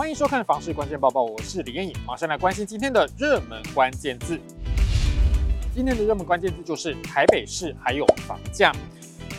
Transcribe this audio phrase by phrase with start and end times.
[0.00, 4.40] 欢迎收看房市关键报报，我是李彦颖，马上来关心今天的热门关键字。
[5.74, 8.72] 今天的热门关键字就是台北市还有房价。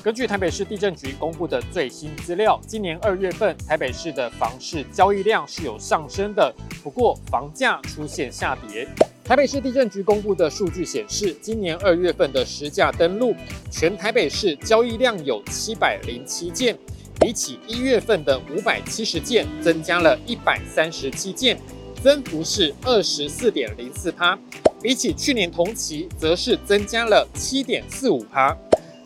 [0.03, 6.53] 根据台北市地震局公布的最新资料，今年二月份台北市的房市交易量是有上升的，
[6.83, 8.87] 不过房价出现下跌。
[9.23, 13.33] 台北市地震局公布的数据显示，今年二月份的实价登录，
[13.71, 16.77] 全台北市交易量有七百零七件，
[17.21, 21.55] 比起一月份的五百七十件，增加了一百三十七件，
[22.03, 24.37] 增幅是二十四点零四趴，
[24.81, 28.57] 比起去年同期，则是增加了七点四五趴。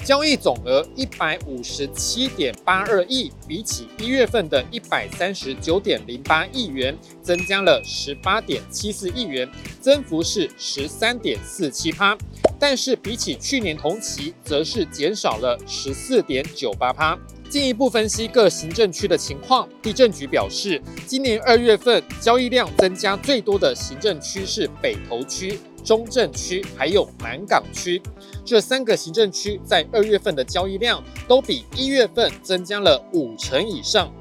[0.01, 9.49] 交易总额一百五十七点八二亿，比起一月份的一百三十九点零八亿元，增加了十八点七四亿元，
[9.81, 12.17] 增幅是十三点四七趴。
[12.57, 17.17] 但是比起去年同期，则是减少了十四点九八趴。
[17.55, 25.57] 进一步分析各行政区的情况，地政局表示，今年二月份交易量增加最多的行政区是北投区。
[25.81, 28.01] 中正区还有南港区
[28.43, 34.11] 这三个行政区在二月份的交易量都比一月份增加了五成以上，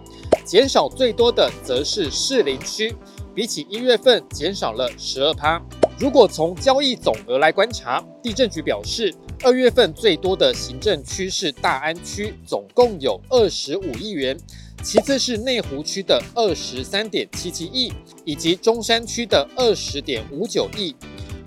[0.44, 2.94] 减少最多的则是士林区，
[3.34, 5.60] 比起一月份减少了十二趴。
[5.98, 14.38] 如果从交易总额来观察，地政局表示，二月份最多的行政区是大安区，总共有二十五亿元，
[14.82, 17.92] 其次是内湖区的二十三点七七亿，
[18.24, 20.94] 以及中山区的二十点五九亿。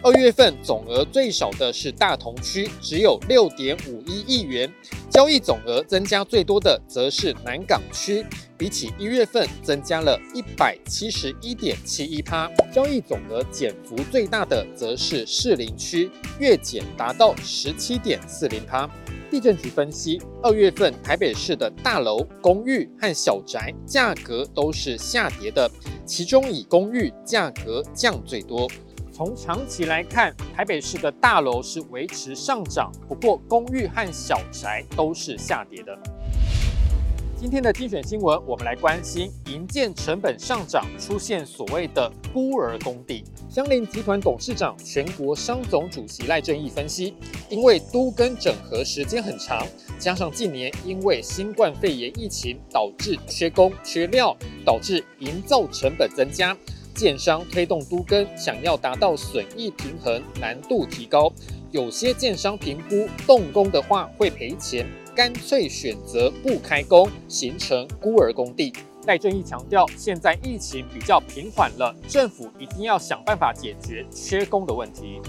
[0.04, 4.72] 二月份总额最少的是大同区，只有六点五一亿元。
[5.10, 8.24] 交易总额增加最多的则是南港区，
[8.58, 12.48] 比起一月份增加了一百七十一点七一趴。
[12.72, 18.88] 交易总额减幅最大的则是士林区，月减达到十七点四零趴。
[19.32, 25.70] 地震局分析，二月份台北市的大楼、公寓和小宅价格都是下跌的，
[26.06, 28.70] 其中以公寓价格降最多。
[29.18, 35.98] 从长期来看，台北市的大楼是维持上涨，不过公寓和小宅都是下跌的。
[37.36, 43.24] 今天的精选新闻，我们来关心营建成本上涨，出现所谓的孤儿工地。
[43.50, 47.16] 香林集团董事长、全国商总主席赖正义分析，
[47.50, 49.66] 因为都更整合时间很长，
[49.98, 56.56] 加上近年因为新冠肺炎疫情导致缺工缺料，导致营造成本增加。
[56.98, 61.32] 建商推动都更，想要达到损益平衡，难度提高。
[61.70, 64.84] 有些建商评估动工的话会赔钱，
[65.16, 68.74] 干脆选择不开工，形成孤儿工地。
[69.06, 75.22] 戴正义强调，现在疫情比较平缓了，政府一定要想办法解决缺工的问题。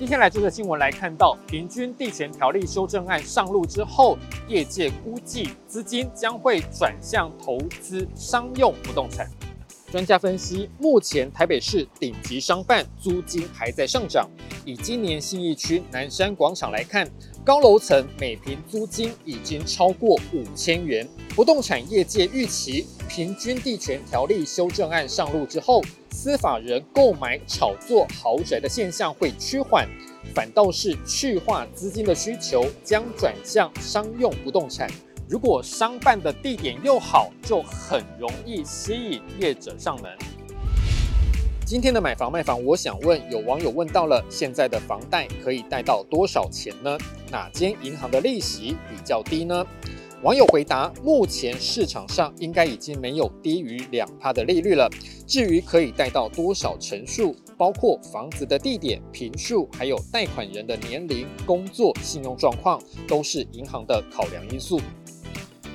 [0.00, 4.18] 接下来这个新闻来看到，平均地权条例修正案上路之后，
[4.48, 9.30] 业界估计资金将会转向投资商用不动产。
[9.92, 14.26] 专家分析，目前台北市顶级商办租金还在上涨。
[14.64, 17.06] 以今年信义区南山广场来看，
[17.44, 21.06] 高楼层每坪租金已经超过五千元。
[21.36, 29.86] 不动产业界预期，平均地权条例修正案上路之后，司法人购买炒作豪宅的现象会趋缓，
[30.34, 34.90] 反倒是去化资金的需求将转向商用不动产。
[35.32, 40.12] 如果商办的地点又好，就很容易吸引业者上门。
[41.64, 46.98] 今天的买房卖房，我想问，有网友问到了，现在的房贷可以贷到多少钱呢？
[47.30, 49.64] 哪间银行的利息比较低呢？
[50.22, 54.86] 网友回答：目前市场上应该已经没有低于两趴的利率了。
[55.26, 62.78] 至于可以贷到多少成数，包括房子的地点、坪数，还有贷款人的年龄、工作、信用状况，
[63.08, 64.78] 都是银行的考量因素。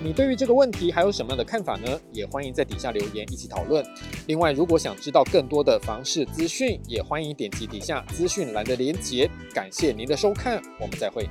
[0.03, 1.99] 你对于这个问题还有什么样的看法呢？
[2.11, 3.83] 也欢迎在底下留言一起讨论。
[4.27, 9.29] 另外，如果想知道更多的房市资讯，也欢迎点击底下资讯栏的链接。
[9.53, 11.27] 感谢您的收看，我们再会。